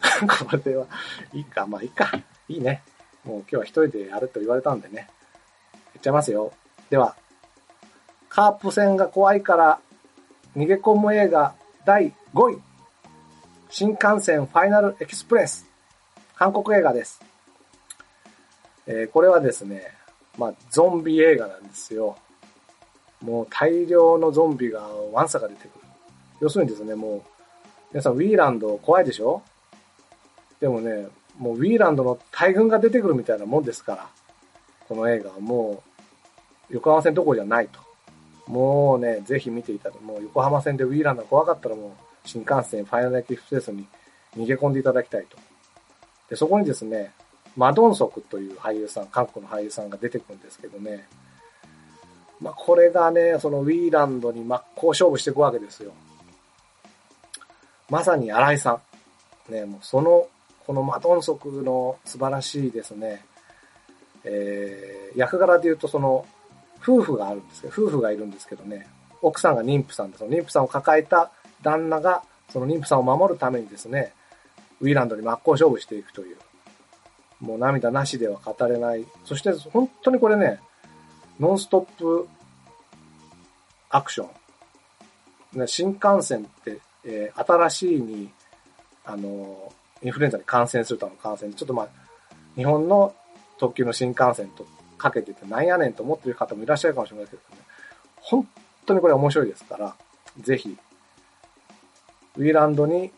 [0.48, 0.86] これは、
[1.34, 2.10] いいか、まあいいか。
[2.48, 2.82] いいね。
[3.24, 5.10] もう今日は一人でやると言われたんでね。
[5.92, 6.52] 言っちゃいますよ。
[6.88, 7.16] では、
[8.30, 9.80] カープ戦が怖いから
[10.56, 11.54] 逃げ込む映画
[11.84, 12.62] 第5位。
[13.68, 15.66] 新幹線ファイナルエキスプレス。
[16.34, 17.20] 韓国映画です。
[18.86, 19.94] えー、これはですね、
[20.38, 22.16] まあ、ゾンビ映画なんですよ。
[23.22, 25.70] もう大量のゾンビがワンサが出てくる。
[26.40, 27.22] 要するにですね、もう、
[27.92, 29.42] 皆さんウィーランド怖いでしょ？
[30.60, 31.06] でもね、
[31.38, 34.08] もうウィーランドの大群が出てくるみたいなもんですから、
[34.88, 35.82] この映画はも
[36.70, 37.80] う、横浜線どころじゃないと。
[38.46, 41.90] もうね、ぜひ見ていただもう横浜線でウィーランド怖かったらもう、
[42.24, 43.86] 新幹線ファイナルエキスプレスに
[44.36, 45.36] 逃げ込んでいただきたいと。
[46.28, 47.12] で、そこにですね、
[47.56, 51.06] マドンソクという俳優さん、韓国の俳優さんが出てくるんですけどね、
[52.40, 55.92] まあ、これがね、そのウィーランドに真っ向勝負していくわけですよ。
[57.90, 58.80] まさに新井さ
[59.48, 59.52] ん。
[59.52, 60.26] ね、もうその、
[60.66, 63.24] このマドンソクの素晴らしいですね、
[64.24, 66.24] えー、役柄で言うとその、
[66.82, 68.88] 夫婦があるんですけど、夫婦がいるんですけどね、
[69.20, 71.30] 奥さんが妊婦さんで、その妊婦さんを抱えた
[71.62, 74.12] 旦那が、その妊婦さんを守るためにですね、
[74.80, 76.36] ウィーランドに真っ向勝負していくという、
[77.40, 79.04] もう涙なしでは語れない。
[79.24, 80.60] そして本当にこれね、
[81.40, 82.28] ノンストップ
[83.88, 84.28] アクショ
[85.56, 85.66] ン。
[85.66, 88.30] 新幹線って、えー、新しいに、
[89.06, 89.72] あの、
[90.02, 91.88] インフルエンザに感染するとの感染ちょっとまあ、
[92.56, 93.14] 日本の
[93.58, 94.66] 特急の新幹線と
[94.98, 97.62] かけててなんやねんと思ってる方もいらっしゃるかもしれないけどね。
[98.16, 98.46] 本
[98.84, 99.96] 当にこれ面白いですから、
[100.40, 100.76] ぜひ、
[102.36, 103.10] ウィーランドに、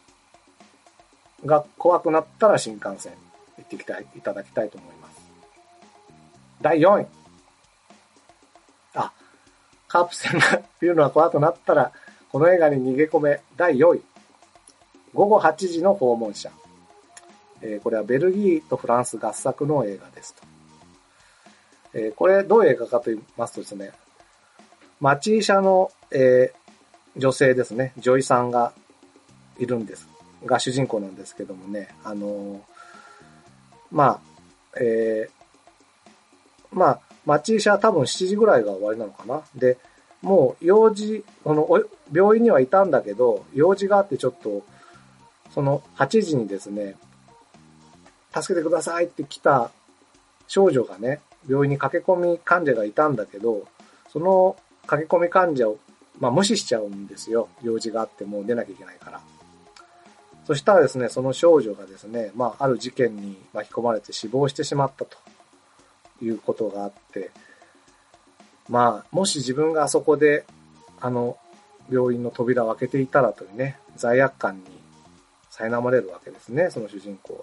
[1.44, 3.14] が怖くなったら新幹線
[3.58, 5.20] 行ってきたい、いただきたいと思います。
[6.60, 7.21] 第4位。
[8.94, 9.12] あ
[9.88, 11.92] カープ戦が見るのは怖くなったら、
[12.30, 14.02] この映画に逃げ込め第4位。
[15.12, 16.50] 午後8時の訪問者。
[17.60, 20.42] えー、これはベルギーとフランス合作の映画ですと。
[21.94, 23.92] えー、これどういう映画かと言いますとですね、
[25.00, 28.72] 町医者の、えー、女性ですね、女医さんが
[29.58, 30.08] いるんです。
[30.44, 32.60] が主人公なんですけどもね、あのー、
[33.90, 34.20] まあ、
[34.80, 35.30] えー、
[36.72, 39.42] まあ、町医者は多分7時ぐらいが終わりなのかな。
[39.54, 39.78] で、
[40.22, 41.68] もう用事、この、
[42.12, 44.62] 病院にはいたんだけど、用事があってちょっと、
[45.52, 46.96] その8時にですね、
[48.34, 49.70] 助けてくださいって来た
[50.46, 53.66] 少女がね、病院に駆け込み患者がいたんだけど、
[54.10, 54.56] その
[54.86, 55.78] 駆け込み患者を、
[56.18, 57.48] まあ、無視しちゃうんですよ。
[57.62, 59.20] 用事があってもう出なきゃいけないから。
[60.46, 65.16] そしたらですね、その少女がですね、まあ、ある事件に巻き込まれて死亡してしまったと
[66.22, 67.30] いうことがあって、
[68.68, 70.44] まあ、もし自分があそこで、
[71.00, 71.36] あの、
[71.90, 74.62] 病院の扉を開けていたらというね、罪悪感に
[75.50, 77.40] 苛まれるわけですね、その主人公は。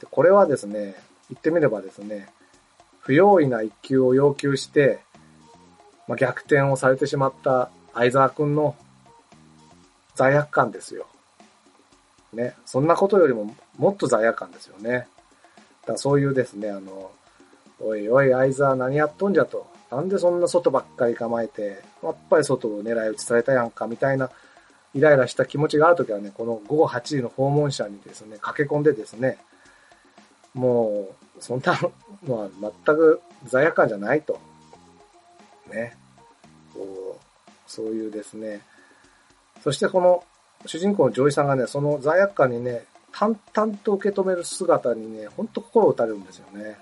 [0.00, 0.94] でこれはですね、
[1.30, 2.28] 言ってみればですね、
[3.00, 5.00] 不用意な一球を要求して、
[6.06, 8.76] まあ、逆転をされてしまった相沢くんの
[10.14, 11.06] 罪悪感ですよ。
[12.32, 12.54] ね。
[12.64, 14.90] そんなことよりももっと罪悪感ですよね。
[15.82, 17.10] だからそういうですね、あの、
[17.82, 19.66] おいおい、相沢何やっとんじゃと。
[19.90, 24.30] なんでそんな外ばっかり構えて、やっぱり外を狙い撃ちされたやんか、みたいな、
[24.94, 29.38] イライラした気持ちがあるときはね、この午後8時の訪問者にですね、駆け込んでですね、
[30.54, 31.78] もう、そんな
[32.26, 32.48] のは
[32.86, 34.38] 全く罪悪感じゃないと。
[35.70, 35.96] ね。
[36.74, 38.60] こう、そういうですね。
[39.62, 40.24] そしてこの
[40.66, 46.76] 主人公の女医さんがね、その罪悪感にね、淡々と受け止める姿にね、ほんと心打たれるんですよね。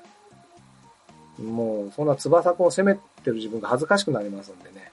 [1.40, 4.92] もう、そんな翼くんを責めてる自分が恥ずかしくなりますんでね。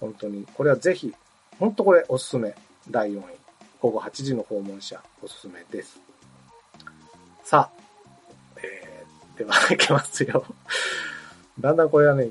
[0.00, 0.46] 本当に。
[0.54, 1.12] これはぜひ、
[1.58, 2.54] ほんとこれおすすめ。
[2.90, 3.22] 第4位。
[3.80, 5.98] 午後8時の訪問者、おすすめです。
[7.44, 7.80] さあ、
[8.56, 10.44] えー、では、いきますよ。
[11.60, 12.30] だんだんこれはね、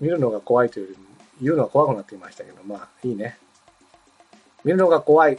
[0.00, 0.98] 見るのが怖いというより、
[1.42, 3.38] 言うのが怖くなってきましたけど、まあ、いいね。
[4.64, 5.38] 見るのが怖い、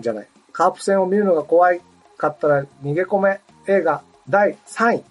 [0.00, 0.28] じゃない。
[0.52, 1.80] カープ戦を見るのが怖い
[2.16, 5.04] かったら逃げ込め映画第3位。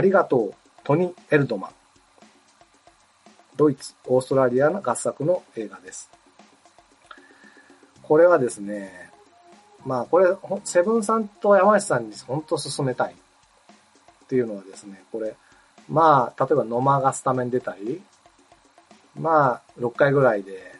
[0.00, 1.70] ありがとう、トニー・エルドマン。
[3.58, 6.08] ドイツ、オーストラリアの合作の映画です。
[8.00, 9.10] これはですね、
[9.84, 10.34] まあこれ、
[10.64, 15.36] セブンさんと山内さんに本当進めたいっていうのはですね、これ、
[15.86, 18.00] まあ、例えば野間がスタメン出たり、
[19.16, 20.76] まあ、6回ぐらいで、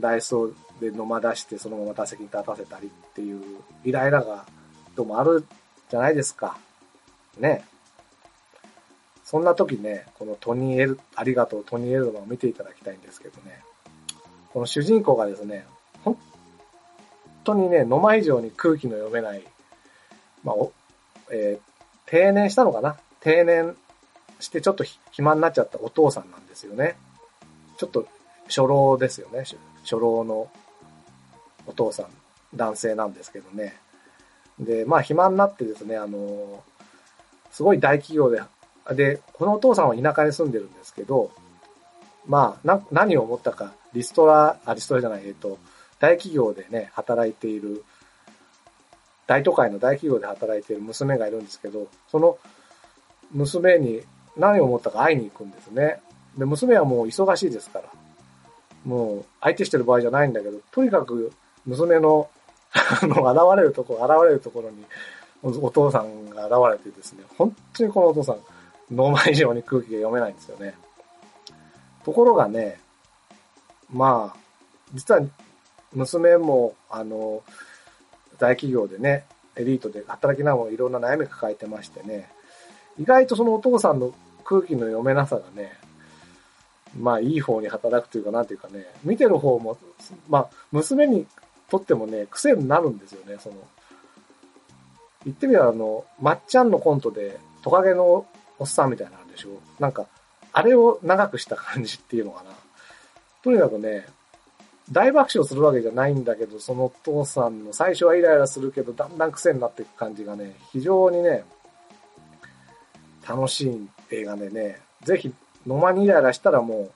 [0.00, 3.40] ダイソーで野間出してそのまま打席に立たせたりっていう
[3.84, 4.46] イライラが
[4.96, 5.46] どうもある
[5.88, 6.58] じゃないですか。
[7.38, 7.64] ね。
[9.26, 13.60] そんな時ね、このトニー・エル、ありがとうトニー・エルドマンを見ていただきたいんですけどね、
[14.52, 15.66] この主人公がですね、
[16.04, 16.16] 本
[17.42, 19.42] 当にね、野間以上に空気の読めない、
[20.44, 20.72] まあ、お、
[21.32, 22.96] えー、定年したのかな？
[23.20, 23.76] 定年
[24.38, 26.96] してちょっと暇になっちゃったお父さんなんですよね。
[27.78, 28.06] ちょっと
[28.46, 29.44] 初老ですよね。
[29.82, 30.48] 初老の
[31.66, 32.06] お父さん、
[32.54, 33.76] 男性なんですけどね。
[34.60, 36.62] で、まあ暇になってですね、あの、
[37.50, 38.40] すごい大企業で
[38.94, 41.30] で、このお父さんは田舎に住んでるんですけど、
[42.26, 45.58] まあ、な、何を思ったか、リストラ、あ、リストラじゃない、えっ、と、
[45.98, 47.84] 大企業でね、働いている、
[49.26, 52.38] 大都会の大企業で働いている娘がいるんですけど、その
[53.32, 54.02] 娘に
[54.36, 56.00] 何を思ったか会いに行くんですね。
[56.36, 57.84] で、娘はもう忙しいですから、
[58.84, 61.32] もう相手してる場合じゃないんだけど、とにかく
[61.64, 62.28] 娘の、
[62.72, 64.84] あの、現れるところ、現れるところに、
[65.42, 68.38] お父さんが現れてですね、本当にこのお父さん、
[68.90, 70.74] ノーマ以上に空気が読めないんですよね。
[72.04, 72.78] ところがね、
[73.92, 74.38] まあ、
[74.94, 75.20] 実は
[75.92, 77.42] 娘も、あの、
[78.38, 79.24] 大企業でね、
[79.56, 82.28] エリートで働きながらいろんな悩み抱えてましてね、
[82.98, 85.72] 意外とそのお父さんの空気の読めなさがね、
[86.98, 89.76] まあいい方に働くというかなんていうかね、見てる方も、
[90.28, 91.26] まあ娘に
[91.68, 93.56] とってもね、癖になるんですよね、その。
[95.24, 98.26] 言ってみればあの、まっちゃんのコントでトカゲの
[98.58, 99.60] おっさんみたいなのあるでしょ？
[99.78, 100.06] なんか、
[100.52, 102.50] あれを長くした感じっていうのかな？
[103.42, 104.06] とにかくね、
[104.90, 111.44] 大爆笑するわけじゃないんだけど、そのお父さんの最初はイライラするけど、だんだん癖になっていく感じがね、非常にね、
[113.28, 115.34] 楽しい映画でね、ぜひ、
[115.66, 116.90] 野間にイライラしたらも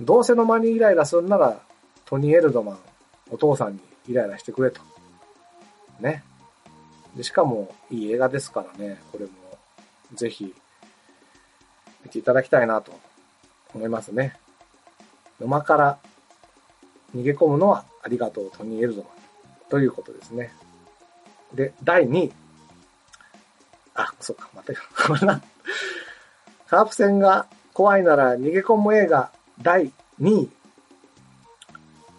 [0.00, 1.60] う、どうせ野間にイライラするなら、
[2.06, 2.78] トニー・エルドマン、
[3.30, 4.80] お父さんにイライラしてくれと。
[6.00, 6.22] ね。
[7.16, 9.32] で、しかも、いい映画ですからね、これも、
[10.14, 10.54] ぜひ、
[12.10, 12.92] ていただきたいなと
[13.74, 14.36] 思いますね。
[15.38, 15.98] 沼から
[17.14, 19.20] 逃げ込むのはありがとう、トニー・エルドマン。
[19.68, 20.52] ということですね。
[21.54, 22.32] で、第2位。
[23.94, 24.78] あ、そっか、待てよ。
[25.06, 25.40] これな。
[26.68, 29.30] カープ戦が怖いなら逃げ込む映画
[29.62, 30.50] 第2位。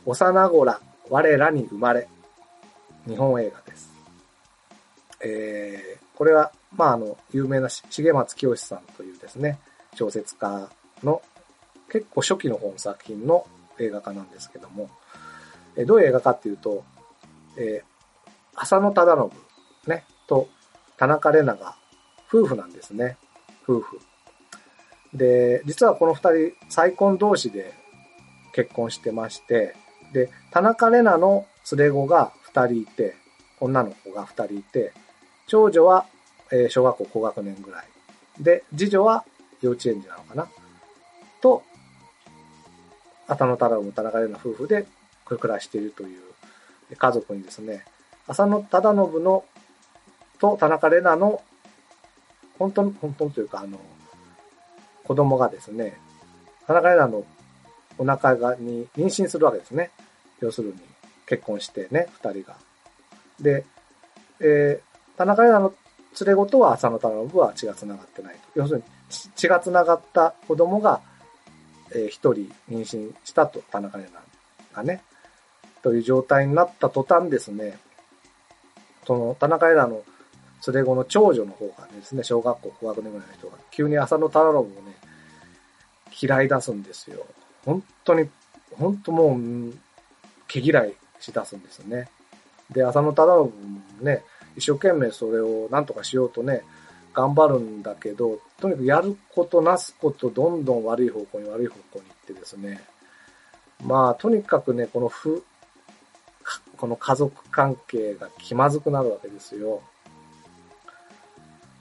[0.05, 2.07] 幼子ら我らに生まれ。
[3.07, 3.91] 日本映画です。
[5.23, 9.59] えー、これは、まあ、あの、有名な重松清さんというですね、
[9.95, 10.69] 小説家
[11.03, 11.21] の
[11.89, 13.45] 結構初期の方の作品の
[13.79, 14.89] 映画化なんですけども、
[15.75, 16.83] えどういう映画かっていうと、
[17.57, 19.29] えー、浅野忠
[19.85, 20.47] 信、ね、と
[20.97, 21.75] 田中玲奈が
[22.27, 23.17] 夫婦なんですね。
[23.63, 23.99] 夫婦。
[25.13, 27.73] で、実はこの二人再婚同士で
[28.53, 29.75] 結婚してまして、
[30.13, 33.15] で、田中玲奈の連れ子が二人いて、
[33.59, 34.93] 女の子が二人いて、
[35.47, 36.05] 長女は、
[36.51, 37.85] え小学校高学年ぐらい。
[38.39, 39.25] で、次女は
[39.61, 40.47] 幼稚園児なのかな？
[41.41, 41.63] と、
[43.27, 44.85] 浅野忠信、田中玲奈夫婦で
[45.25, 46.21] 暮らしているという
[46.97, 47.85] 家族にですね、
[48.27, 49.45] 浅野忠信の
[50.39, 51.41] と田中玲奈の
[52.59, 53.79] 本当の、本当というか、あの、
[55.03, 55.97] 子供がですね、
[56.67, 57.25] 田中玲奈の
[57.97, 59.89] お腹がに妊娠するわけですね。
[60.39, 60.75] 要するに、
[61.27, 62.55] 結婚してね、二人が。
[63.39, 63.65] で、
[64.39, 65.73] えー、田中玲奈の
[66.25, 68.39] 連れ子とは浅野忠信は血が繋がってないと。
[68.55, 68.83] 要するに、
[69.35, 71.01] 血が繋がった子供が、
[71.93, 74.25] えー、一人妊娠したと、田中玲奈
[74.73, 75.03] がね。
[75.81, 77.79] という状態になった途端ですね、
[79.05, 80.03] その田中玲奈の
[80.67, 84.71] 連れ子の長女の方がですね、小学校高学年ぐらいの人が、急に浅野忠信をね、
[86.21, 87.25] 嫌い出すんですよ。
[87.65, 88.29] 本当に、
[88.77, 89.73] 本当もう、
[90.47, 92.09] 毛嫌いしだすんですよね。
[92.69, 94.23] で、浅野忠信もね、
[94.55, 96.61] 一生懸命それを何とかしようとね、
[97.13, 102.81] 頑張るんだけど、とにかくやることなすことどんどん悪い方向に悪い方向に行ってですね、
[103.83, 105.43] まあ、とにかくね、このふ、
[106.77, 109.81] この家族関係が気まずくなるわけですよ。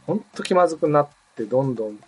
[0.06, 1.98] ほんと気まずくなって、どんどん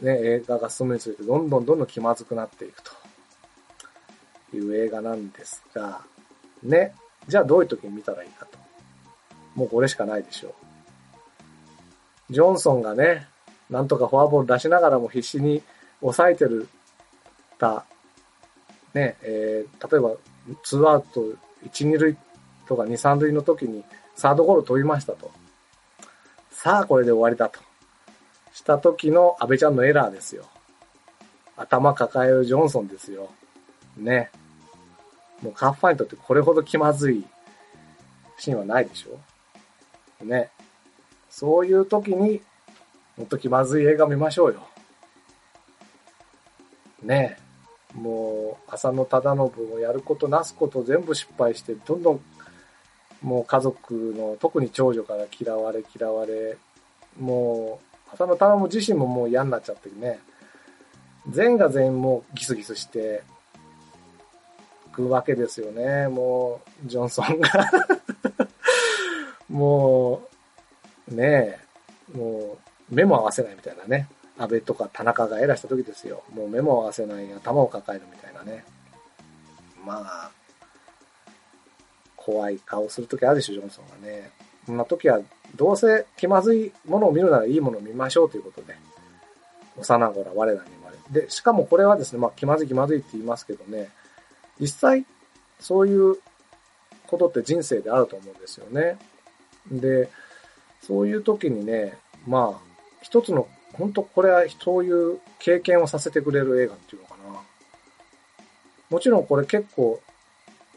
[0.00, 6.00] ね、映画が進むにつれて、どんどんどんどん気まずくなっていくという映画なんですが、
[6.62, 6.94] ね、
[7.28, 8.58] じゃあどういう時に見たらいいかと。
[9.54, 10.69] もうこれしかないでしょう。
[12.30, 13.26] ジョンソンがね、
[13.68, 15.62] なんとかフォアボール出しながらも必死に
[16.00, 16.68] 抑えてる
[17.58, 17.84] た、
[18.94, 20.16] ね、えー、例えば、
[20.64, 21.20] ツーアウト
[21.64, 22.16] 1、2塁
[22.66, 23.84] とか2、3塁の時に
[24.16, 25.30] サードゴロ飛びましたと。
[26.50, 27.60] さあ、これで終わりだと。
[28.52, 30.46] した時の安倍ちゃんのエラーですよ。
[31.56, 33.30] 頭抱えるジョンソンですよ。
[33.96, 34.30] ね。
[35.42, 37.24] もうカーファイントってこれほど気まずい
[38.38, 40.50] シーンはないでしょね。
[41.30, 42.42] そういう時に、
[43.16, 44.66] もっと気まずい映画見ましょうよ。
[47.02, 47.38] ね
[47.94, 47.98] え。
[47.98, 52.20] もう、浅野忠信をやることなすこと全部失敗して、どんどん、
[53.22, 56.58] もう家族の、特に長女から嫌われ嫌われ、
[57.18, 60.20] もう、浅野忠信自身ももう嫌になっちゃってるね。
[61.28, 63.22] 全が全員もうギスギスして、
[64.92, 66.08] くわけですよね。
[66.08, 67.50] もう、ジョンソンが
[69.48, 70.29] もう、
[71.10, 71.58] ね
[72.14, 72.58] え、も
[72.90, 74.08] う、目も合わせないみたいなね。
[74.38, 76.22] 安倍とか田中が偉した時ですよ。
[76.34, 78.64] もう目も合わせない、頭を抱えるみたいなね。
[79.84, 80.30] まあ、
[82.16, 84.30] 怖い顔する時あるでしょ、ジョンソンがね。
[84.66, 85.20] そんな時は、
[85.56, 88.76] どうせ気まずいものを見るならいいものを見ましょうということで、
[89.76, 91.22] 幼子ら我らに生まれ。
[91.22, 93.90] で、しかもこれはですね、まあ気まずい気まずいって言いますけどね、
[94.60, 95.06] 実際、
[95.58, 96.16] そういう
[97.06, 98.98] ことって人生であると思うんですよね。
[99.70, 100.08] で、
[100.90, 107.40] そういう時にね、まあ、一つの、本当これはそういう経験をさせてくれる映画っていうのかな。
[108.90, 110.00] もちろんこれ結構、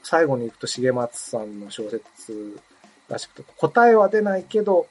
[0.04, 2.62] 最後に行くと重松さんの小説
[3.10, 4.86] らしくて、答えは出ないけど、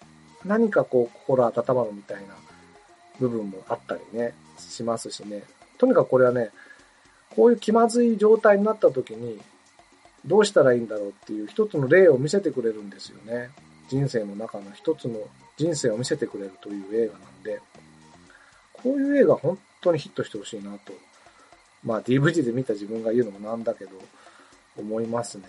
[0.45, 2.35] 何かこう心温まるみたいな
[3.21, 5.45] 部分もあったりね、しますしね。
[5.79, 6.51] とにかくこれはね、
[7.37, 9.41] こういう気まずい状態になった時に、
[10.27, 13.51] どうしたらいいんだろうっていう一つの例を見せてくれるんですよね。
[13.93, 15.19] 人生の中の一つの
[15.59, 17.61] 人生を見せてくれるという映画なんで、
[18.73, 20.95] こういう映画本当にヒットしてほしいなと。
[21.85, 23.91] まあ DVD で見た自分が言うのもなんだけど、
[24.79, 25.45] 思いますね。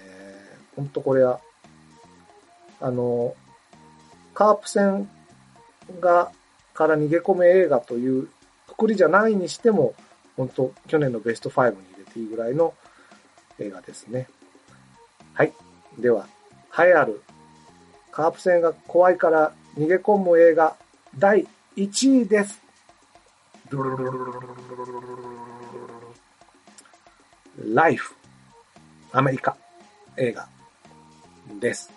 [0.76, 1.40] 本当これは、
[2.82, 3.34] あの、
[4.34, 5.10] カープ戦
[6.02, 6.30] が、
[6.74, 8.28] から逃げ込め映画という
[8.68, 9.94] くくりじゃないにしても、
[10.36, 12.74] 本当去年のベスト5に入れていいぐらいの
[13.58, 14.28] 映画ですね。
[15.34, 15.54] はい。
[15.98, 16.28] では、
[16.78, 17.22] 栄えある
[18.14, 20.76] カープ戦が怖いから逃げ込む映画
[21.18, 22.62] 第1位です。
[27.66, 28.14] ライフ。
[29.12, 29.58] アメリカ。
[30.18, 30.48] 映画
[31.60, 31.92] です。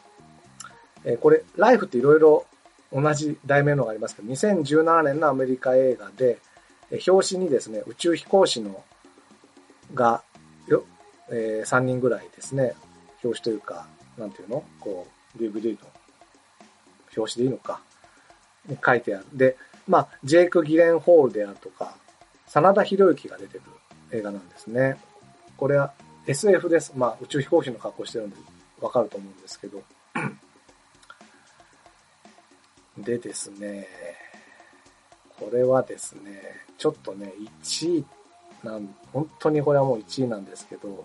[1.05, 2.47] えこれ、ライフっていろいろ
[2.91, 6.39] 同じ題名のがありますけど、2017年のアメリカ映画で、
[6.91, 8.83] え表紙にですね、宇宙飛行士の
[9.93, 10.23] が、
[10.67, 10.85] よ、
[11.31, 12.73] え3人ぐらいですね、
[13.23, 13.87] 表紙というか、
[14.17, 15.07] なんていうのこ
[15.37, 15.96] う、DVD の
[17.17, 17.81] 表紙でいいのか、
[18.85, 19.27] 書いてある。
[19.33, 19.57] で、
[19.87, 21.97] まあ、ジェイク・ギレンホールであるとか、
[22.47, 23.63] 真田広之が出てる
[24.13, 24.99] 映画なんですね。
[25.57, 25.93] これは
[26.27, 26.93] SF です。
[26.97, 28.37] まあ、宇宙飛行士の格好してるんで、
[28.81, 29.83] わかると思うんですけど。
[32.99, 33.87] でですね、
[35.39, 36.43] これはですね、
[36.79, 37.33] ちょっとね、
[37.65, 38.05] 1位
[38.63, 41.05] なん、本当にこれはもう1位なんですけど、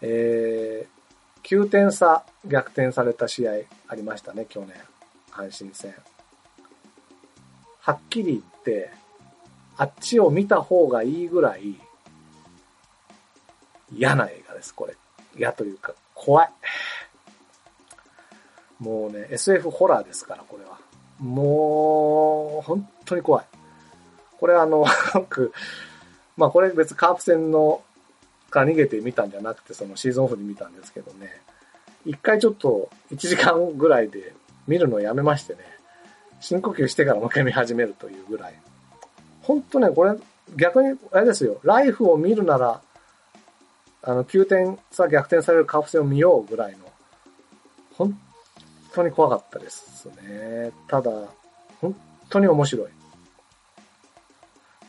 [0.00, 0.91] えー、
[1.52, 3.52] 9点差逆転された試合
[3.86, 4.74] ありましたね、去年。
[5.30, 5.94] 阪神戦。
[7.80, 8.90] はっきり言って、
[9.76, 11.78] あっちを見た方がいいぐらい
[13.94, 14.96] 嫌な映画です、これ。
[15.36, 16.50] 嫌というか、怖い。
[18.78, 20.78] もうね、SF ホラーですから、これは。
[21.20, 23.44] もう、本当に怖い。
[24.40, 25.52] これあの、 僕、
[26.38, 27.82] まあこれ別カープ戦の、
[28.52, 31.40] か逃げて見たんじゃなくて、そのシーズンオフに見たんですけどね。
[32.04, 34.34] 一回ちょっと1時間ぐらいで
[34.68, 35.60] 見るのをやめましてね。
[36.40, 38.54] 深呼吸してからもう一回見始めるというぐらい。
[39.42, 40.16] 本当ね、これ、
[40.56, 42.80] 逆に、あれですよ、ライフを見るなら、
[44.02, 46.78] あの、9点差逆転されるカープ戦を見ようぐらいの、
[47.96, 48.18] 本
[48.92, 50.72] 当に怖かったですね。
[50.88, 51.10] ただ、
[51.80, 51.96] 本
[52.28, 52.86] 当に面白い。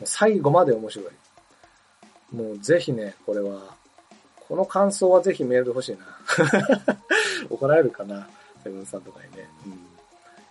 [0.04, 1.06] 最後まで面白い。
[2.34, 3.76] もうぜひね、これは、
[4.48, 6.04] この感想はぜひメールで欲しいな。
[7.48, 8.28] 怒られるかな、
[8.62, 9.48] セブンさんとかにね。
[9.66, 9.78] うん、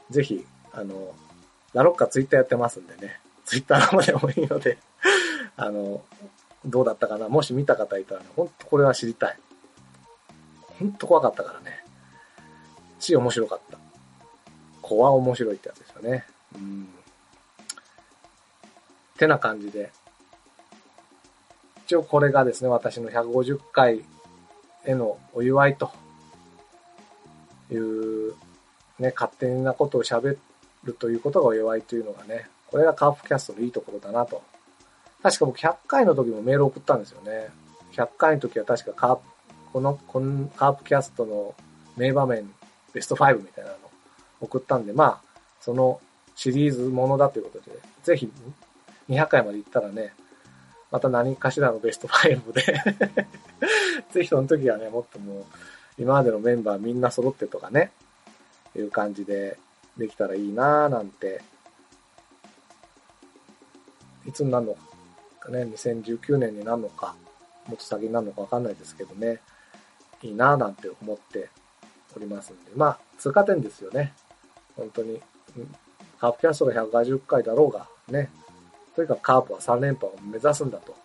[0.10, 1.14] ぜひ、あの、
[1.74, 3.20] ラロッカツイッターやってますんでね。
[3.46, 4.78] ツイッターの方でもいいので、
[5.58, 6.02] あの、
[6.66, 7.28] どうだったかな。
[7.28, 9.38] もし見た方いたらね、ほんとこれは知りたい。
[10.80, 11.84] ほんと怖かったからね。
[13.00, 13.78] し、面白かった。
[14.82, 16.26] 怖面白いってやつですよね。
[16.56, 16.88] うん。
[19.18, 19.92] てな感じで。
[21.94, 24.04] 一応これがですね、私の150回
[24.84, 25.92] へのお祝いと
[27.72, 28.34] いう、
[28.98, 30.40] ね、勝手なことを喋
[30.86, 34.42] るということがお祝いというのがね、これがカープキャストのいいところだなと。
[35.22, 37.50] 確か僕100回の時もメール送ったんですよね。
[37.92, 39.22] 100回の時は確かカープ、
[39.74, 41.54] この、このカープキャストの
[41.96, 42.52] 名場面
[42.92, 43.78] ベスト5みたいなの
[44.42, 46.02] 送ったんで、まあ、その
[46.36, 48.32] シリーズものだということで、ぜひ
[49.10, 50.14] 200回まで行ったらね、
[50.94, 52.62] また何かしらのベスト5で
[54.14, 55.46] ぜひその時はね、もっともう、
[55.98, 57.92] 今までのメンバーみんな揃ってとかね、
[58.76, 59.58] いう感じで
[59.98, 61.42] できたらいいなぁなんて、
[64.28, 64.78] いつになるの
[65.40, 67.16] かね、2019年になるのか、
[67.66, 69.42] もっと先になるのかわかんないですけどね、
[70.22, 71.50] いいなぁなんて思って
[72.16, 74.14] おりますんで、まあ、通過点ですよね。
[74.78, 75.20] 本当に。
[75.58, 75.76] うん
[76.24, 78.30] カープキャストが150回だろうが、ね。
[78.96, 80.96] とにかくカープは3連覇を目指すんだと。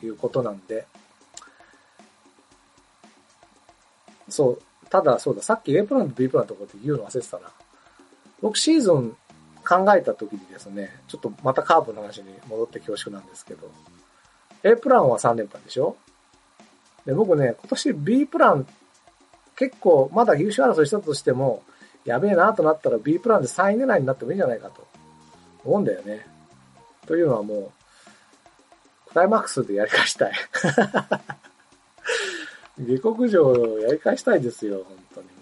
[0.00, 0.86] いうことなんで。
[4.28, 4.62] そう。
[4.90, 7.50] ただ、そうだ、さっき A プランと B プランのところで言うの忘れてたな。
[8.40, 9.16] 僕シーズン
[9.66, 13.68] 考えた時にですね、ちょっとまたカープの話に戻って恐縮なんですけど、
[14.62, 15.96] A プランは3連覇でしょ？
[17.04, 18.68] で、僕ね、今年 B プラン
[19.56, 21.64] 結構まだ優勝争いしたとしても、
[22.04, 24.86] やべえなとなったら B プランで3位狙いになってもいいんじゃないかと
[25.64, 26.24] 思うんだよね。
[27.08, 27.72] というのはも
[29.06, 30.32] う、クライマックスでやり返したい。
[32.78, 35.32] 下克上をやり返したいですよ、本当にも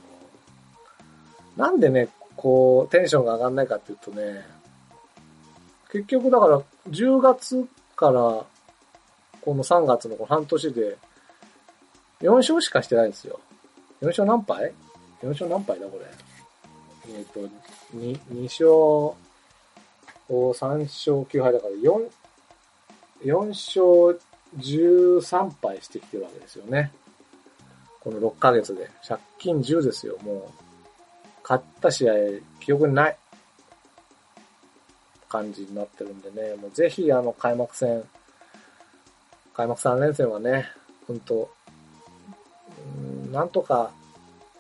[1.57, 1.61] う。
[1.61, 4.47] なんでね、こう、テンションが上がんないかっていうとね、
[5.91, 8.47] 結局だから、10月から、こ
[9.55, 10.97] の3月のこの半年で、
[12.21, 13.41] 4勝しかしてないんですよ。
[14.03, 14.73] 4勝何敗
[15.21, 16.07] ?4 勝何敗だ、これ？
[17.19, 17.41] えっ、と、
[17.97, 19.26] 2、2勝、
[20.29, 22.11] 3勝9敗だから、4、
[23.25, 24.21] 4勝
[24.59, 26.93] 13敗してきてるわけですよね。
[28.01, 28.91] この6ヶ月で。
[29.07, 30.43] 借金10ですよ、もう。
[31.43, 32.15] 勝った試合、
[32.61, 33.17] 記憶にない。
[35.29, 38.05] 感じになってるんでね、もうぜひあの開幕戦、
[39.55, 40.67] 開幕3連戦はね、
[41.07, 41.51] 本当
[43.25, 43.91] うんなんとか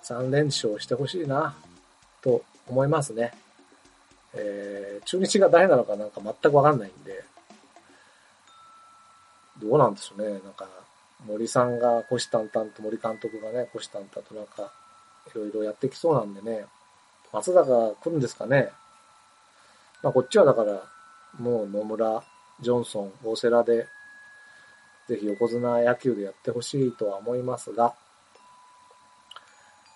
[0.04, 1.56] 3連勝してほしいな、
[2.22, 3.32] と思いますね。
[4.36, 7.24] えー、中日が誰なのかなんか全くわかんないんで、
[9.60, 10.40] どうなんでしょうね。
[10.44, 10.68] なんか、
[11.26, 14.72] 森さんが虎視眈々と、森監督がね、虎視眈々となんか、
[15.34, 16.66] いろいろやってきそうなんでね、
[17.32, 18.70] 松坂来るんですかね。
[20.02, 20.82] まあこっちはだから、
[21.38, 22.22] もう野村、
[22.60, 23.86] ジョンソン、大瀬良で
[25.08, 27.94] ぜひ横綱野球でやってほしいとは思いますが、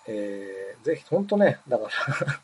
[0.07, 2.39] えー、ぜひ本当ね、だから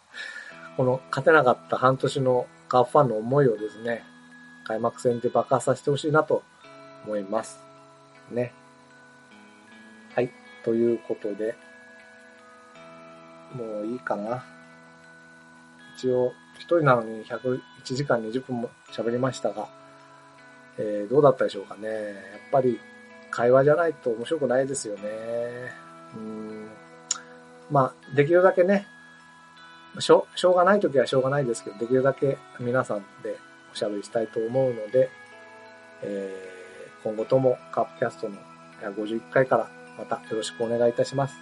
[0.78, 4.04] この勝てなかった半年のカープファンの思いをですね、
[4.64, 6.44] 開幕戦で爆発させてほしいなと
[7.04, 7.60] 思います。
[8.30, 8.54] ね。
[10.14, 10.32] はい。
[10.64, 11.56] ということで、
[13.56, 14.46] もういいかな。
[15.98, 19.68] 一応、一人なのに101時間20分も喋りましたが、
[20.78, 21.88] えー、どうだったでしょうかね。
[21.88, 22.14] やっ
[22.52, 22.80] ぱり
[23.32, 25.02] 会話じゃないと面白くないですよね。
[26.16, 26.68] うん。
[27.72, 28.86] まあ、できるだけね、
[30.02, 33.38] しょしょうがない時はしょうがないですけど、できるだけ皆さんで
[33.74, 35.10] おしゃべりしたいと思うので、
[36.04, 38.36] えー、今後ともカップキャストの
[38.82, 41.36] 51回からまたよろしくお願いいたします。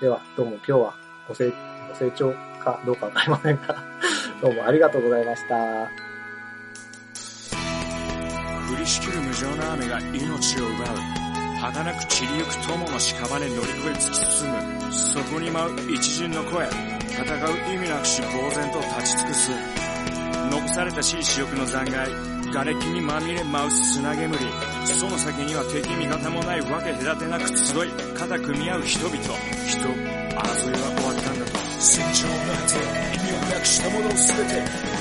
[0.00, 0.94] では、どうも今日は
[1.28, 1.52] ご成
[1.88, 3.76] ご成長かどうかわかりませんが
[4.42, 6.06] どうもありがとうございました。
[8.72, 11.15] 降りしきる無情な雨が命を奪う
[11.72, 16.64] 儚く散りゆく友の屍乗り越え突き進むそこに舞う一陣の声
[17.10, 19.50] 戦う意味なくし呆然と立ち尽くす
[20.48, 22.12] 残されたしい死欲の残骸
[22.52, 24.38] 瓦礫にまみれ舞う砂煙
[24.84, 29.98] その先には敵味方もないわけ隔てなく集い肩組み合う人々人争い
[30.38, 32.78] は終わったんだと戦場の果て
[33.10, 34.85] 意味をなくしたものを全て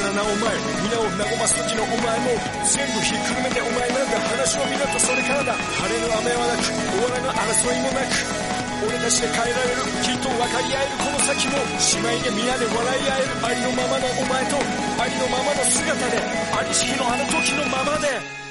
[0.00, 0.56] なお前
[0.88, 2.32] 皆を和ます時のお前も
[2.64, 5.52] 全部ひっくるめてお前なんだ話は皆とそれからだ。
[5.52, 8.52] 晴れの雨はなく終わらぬ争いもなく
[8.88, 14.56] 俺たちで変えられるきっと分かり合えるこの先も姉妹で皆で笑い合えるありのままのお前と
[14.96, 16.16] ありのままの姿で
[16.56, 18.41] ありし日のあの時のままで。